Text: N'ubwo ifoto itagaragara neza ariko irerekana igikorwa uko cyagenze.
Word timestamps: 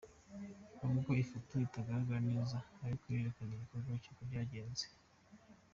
N'ubwo 0.79 1.11
ifoto 1.23 1.53
itagaragara 1.67 2.19
neza 2.31 2.57
ariko 2.85 3.03
irerekana 3.07 3.51
igikorwa 3.53 3.89
uko 3.95 4.11
cyagenze. 4.31 4.85